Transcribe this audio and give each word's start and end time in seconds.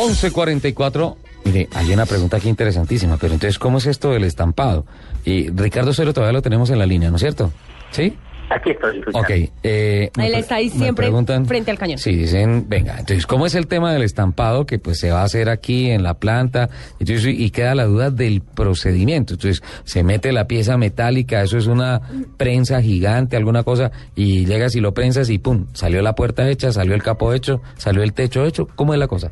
1144. 0.00 1.16
Mire, 1.44 1.68
hay 1.74 1.92
una 1.92 2.06
pregunta 2.06 2.38
aquí 2.38 2.48
interesantísima, 2.48 3.16
pero 3.18 3.34
entonces, 3.34 3.58
¿cómo 3.58 3.78
es 3.78 3.86
esto 3.86 4.10
del 4.12 4.24
estampado? 4.24 4.86
Y 5.24 5.50
Ricardo 5.50 5.92
Cero 5.92 6.12
todavía 6.14 6.32
lo 6.32 6.42
tenemos 6.42 6.70
en 6.70 6.78
la 6.78 6.86
línea, 6.86 7.10
¿no 7.10 7.16
es 7.16 7.22
cierto? 7.22 7.52
¿Sí? 7.90 8.16
Aquí 8.50 8.70
estoy. 8.70 8.98
escuchando. 8.98 9.20
Ok. 9.26 9.50
Eh, 9.62 10.10
Él 10.18 10.34
está 10.34 10.56
ahí 10.56 10.68
siempre 10.68 11.06
preguntan- 11.06 11.46
frente 11.46 11.70
al 11.70 11.78
cañón. 11.78 11.98
Sí, 11.98 12.14
dicen, 12.14 12.66
venga, 12.68 12.92
entonces, 12.98 13.26
¿cómo 13.26 13.46
es 13.46 13.54
el 13.54 13.66
tema 13.66 13.92
del 13.92 14.02
estampado 14.02 14.66
que 14.66 14.78
pues 14.78 14.98
se 15.00 15.10
va 15.10 15.22
a 15.22 15.24
hacer 15.24 15.48
aquí 15.48 15.90
en 15.90 16.02
la 16.02 16.14
planta? 16.14 16.68
Entonces, 16.98 17.26
y 17.38 17.50
queda 17.50 17.74
la 17.74 17.84
duda 17.84 18.10
del 18.10 18.42
procedimiento. 18.42 19.34
Entonces, 19.34 19.62
se 19.84 20.02
mete 20.02 20.30
la 20.32 20.46
pieza 20.46 20.76
metálica, 20.76 21.42
eso 21.42 21.56
es 21.56 21.66
una 21.66 22.00
prensa 22.36 22.82
gigante, 22.82 23.36
alguna 23.36 23.62
cosa, 23.64 23.92
y 24.14 24.44
llegas 24.44 24.74
y 24.76 24.80
lo 24.80 24.92
prensas 24.92 25.30
y 25.30 25.38
pum, 25.38 25.66
salió 25.72 26.02
la 26.02 26.14
puerta 26.14 26.48
hecha, 26.48 26.70
salió 26.70 26.94
el 26.94 27.02
capó 27.02 27.32
hecho, 27.32 27.60
salió 27.76 28.02
el 28.02 28.12
techo 28.12 28.44
hecho. 28.44 28.68
¿Cómo 28.76 28.92
es 28.92 29.00
la 29.00 29.08
cosa? 29.08 29.30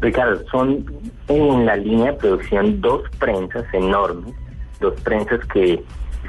Ricardo, 0.00 0.42
son 0.50 0.84
en 1.28 1.66
la 1.66 1.76
línea 1.76 2.12
de 2.12 2.18
producción 2.18 2.80
dos 2.80 3.02
prensas 3.18 3.64
enormes, 3.72 4.34
dos 4.80 4.98
prensas 5.02 5.40
que 5.46 5.82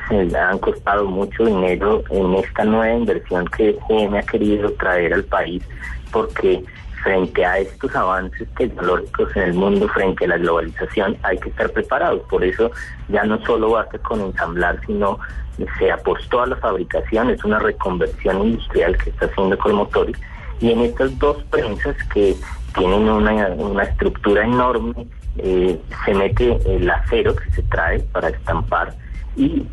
se 0.09 0.37
han 0.37 0.59
costado 0.59 1.05
mucho 1.05 1.45
dinero 1.45 2.03
en 2.09 2.33
esta 2.35 2.63
nueva 2.65 2.93
inversión 2.93 3.45
que 3.47 3.77
GM 3.87 4.17
ha 4.17 4.23
querido 4.23 4.71
traer 4.73 5.13
al 5.13 5.23
país, 5.23 5.63
porque 6.11 6.63
frente 7.03 7.45
a 7.45 7.59
estos 7.59 7.95
avances 7.95 8.47
tecnológicos 8.57 9.35
en 9.35 9.43
el 9.43 9.53
mundo, 9.53 9.87
frente 9.89 10.25
a 10.25 10.29
la 10.29 10.37
globalización, 10.37 11.17
hay 11.23 11.37
que 11.37 11.49
estar 11.49 11.69
preparados. 11.71 12.21
Por 12.29 12.43
eso 12.43 12.71
ya 13.09 13.23
no 13.23 13.43
solo 13.45 13.71
basta 13.71 13.97
con 13.99 14.21
ensamblar, 14.21 14.79
sino 14.85 15.17
se 15.79 15.91
apostó 15.91 16.41
a 16.41 16.47
la 16.47 16.55
fabricación, 16.57 17.29
es 17.29 17.43
una 17.43 17.59
reconversión 17.59 18.41
industrial 18.41 18.97
que 18.97 19.09
está 19.11 19.25
haciendo 19.25 19.57
Colmotori. 19.57 20.13
Y 20.61 20.71
en 20.71 20.81
estas 20.81 21.17
dos 21.19 21.43
prensas 21.49 21.95
que 22.13 22.35
tienen 22.75 23.09
una, 23.09 23.47
una 23.49 23.83
estructura 23.83 24.45
enorme, 24.45 25.07
eh, 25.37 25.79
se 26.05 26.13
mete 26.13 26.57
el 26.65 26.89
acero 26.89 27.35
que 27.35 27.49
se 27.51 27.63
trae 27.63 27.99
para 27.99 28.29
estampar 28.29 28.95
y 29.35 29.63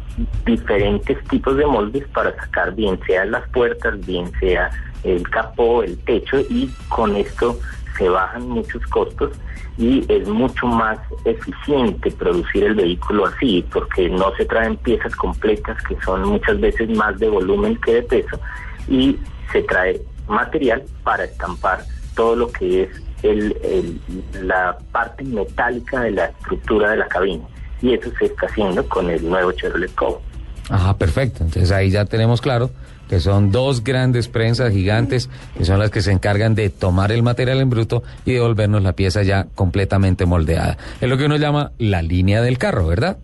diferentes 0.47 1.23
tipos 1.25 1.57
de 1.57 1.67
moldes 1.67 2.07
para 2.09 2.35
sacar 2.37 2.75
bien 2.75 2.99
sea 3.07 3.25
las 3.25 3.49
puertas, 3.51 3.99
bien 4.07 4.31
sea 4.39 4.71
el 5.03 5.29
capó, 5.29 5.83
el 5.83 5.99
techo 6.05 6.39
y 6.49 6.71
con 6.89 7.17
esto 7.17 7.59
se 7.97 8.09
bajan 8.09 8.49
muchos 8.49 8.85
costos 8.87 9.33
y 9.77 10.05
es 10.09 10.29
mucho 10.29 10.67
más 10.67 10.99
eficiente 11.25 12.11
producir 12.13 12.65
el 12.65 12.75
vehículo 12.75 13.27
así 13.27 13.65
porque 13.73 14.09
no 14.09 14.35
se 14.37 14.45
traen 14.45 14.77
piezas 14.77 15.15
completas 15.17 15.77
que 15.85 15.97
son 16.03 16.23
muchas 16.29 16.61
veces 16.61 16.89
más 16.91 17.19
de 17.19 17.29
volumen 17.29 17.77
que 17.77 17.95
de 17.95 18.03
peso 18.03 18.41
y 18.89 19.19
se 19.53 19.63
trae 19.63 20.01
material 20.29 20.85
para 21.05 21.25
estampar 21.25 21.85
todo 22.15 22.37
lo 22.37 22.51
que 22.51 22.83
es 22.83 22.91
el, 23.23 24.01
la 24.43 24.77
parte 24.93 25.25
metálica 25.25 26.01
de 26.01 26.13
la 26.13 26.27
estructura 26.27 26.91
de 26.91 26.99
la 26.99 27.09
cabina 27.09 27.45
y 27.81 27.95
eso 27.95 28.11
se 28.19 28.27
está 28.27 28.47
haciendo 28.47 28.89
con 28.89 29.09
el 29.11 29.29
nuevo 29.29 29.53
Chevrolet 29.53 29.95
Cobalt. 29.95 30.23
Ajá, 30.71 30.97
perfecto. 30.97 31.45
Entonces 31.45 31.71
ahí 31.71 31.91
ya 31.91 32.05
tenemos 32.05 32.41
claro 32.41 32.71
que 33.09 33.21
son 33.21 33.51
dos 33.51 33.83
grandes 33.83 34.29
prensas 34.29 34.73
gigantes 34.73 35.31
que 35.57 35.65
son 35.65 35.79
las 35.79 35.91
que 35.91 36.03
se 36.03 36.13
encargan 36.13 36.55
de 36.55 36.69
tomar 36.69 37.11
el 37.11 37.23
material 37.23 37.61
en 37.61 37.71
bruto 37.71 38.03
y 38.27 38.33
devolvernos 38.33 38.83
la 38.83 38.93
pieza 38.93 39.23
ya 39.23 39.47
completamente 39.55 40.27
moldeada. 40.27 40.77
Es 41.01 41.09
lo 41.09 41.17
que 41.17 41.25
uno 41.25 41.37
llama 41.37 41.73
la 41.79 42.03
línea 42.03 42.43
del 42.43 42.59
carro, 42.59 42.87
¿verdad? 42.87 43.17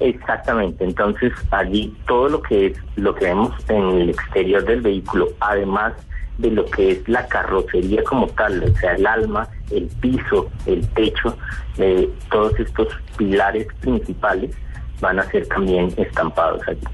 Exactamente, 0.00 0.84
entonces 0.84 1.32
allí 1.50 1.94
todo 2.06 2.28
lo 2.28 2.42
que 2.42 2.66
es 2.66 2.78
lo 2.96 3.14
que 3.14 3.26
vemos 3.26 3.52
en 3.68 3.82
el 4.00 4.10
exterior 4.10 4.64
del 4.64 4.80
vehículo, 4.80 5.28
además 5.40 5.94
de 6.38 6.52
lo 6.52 6.64
que 6.66 6.92
es 6.92 7.08
la 7.08 7.26
carrocería 7.26 8.02
como 8.04 8.28
tal, 8.28 8.62
o 8.62 8.78
sea, 8.78 8.94
el 8.94 9.06
alma, 9.06 9.48
el 9.70 9.88
piso, 10.00 10.48
el 10.66 10.86
techo, 10.90 11.36
eh, 11.78 12.08
todos 12.30 12.58
estos 12.60 12.88
pilares 13.16 13.66
principales 13.80 14.54
van 15.00 15.18
a 15.18 15.24
ser 15.30 15.46
también 15.48 15.92
estampados 15.96 16.62
allí. 16.68 16.84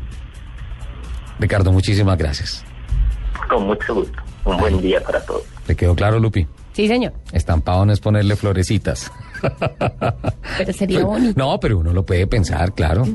Ricardo, 1.38 1.72
muchísimas 1.72 2.16
gracias. 2.16 2.65
Con 3.48 3.66
mucho 3.66 3.94
gusto. 3.94 4.22
Un 4.44 4.56
buen 4.59 4.81
día 4.81 5.03
para 5.03 5.25
todos. 5.25 5.42
¿Le 5.66 5.75
quedó 5.75 5.94
claro, 5.94 6.19
Lupi? 6.19 6.47
Sí, 6.72 6.88
señor. 6.88 7.12
Estampado 7.32 7.84
no 7.86 7.92
es 7.92 8.00
ponerle 8.00 8.36
florecitas. 8.36 9.10
Pero 10.59 10.72
sería 10.72 11.04
bonito. 11.04 11.34
No, 11.37 11.59
pero 11.60 11.78
uno 11.78 11.92
lo 11.92 12.04
puede 12.04 12.26
pensar, 12.26 12.72
claro. 12.75 13.06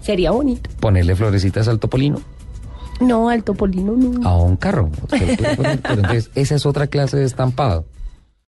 Sería 0.00 0.30
bonito. 0.30 0.70
Ponerle 0.80 1.14
florecitas 1.16 1.68
al 1.68 1.78
topolino, 1.78 2.20
No, 3.00 3.28
al 3.28 3.44
topolino 3.44 3.92
no. 3.96 4.28
a 4.28 4.36
un 4.36 4.56
carro. 4.56 4.90
Pero 5.10 5.70
entonces, 5.70 6.30
esa 6.34 6.54
es 6.54 6.66
otra 6.66 6.86
clase 6.86 7.16
de 7.18 7.24
estampado. 7.24 7.84